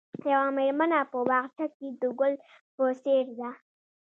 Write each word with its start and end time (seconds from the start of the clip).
یوه 0.31 0.49
مېرمنه 0.57 0.99
په 1.11 1.17
باغچه 1.29 1.65
کې 1.75 1.87
د 2.01 2.03
ګل 2.19 2.33
په 2.75 2.83
څېر 3.03 3.25
ده. 3.39 3.51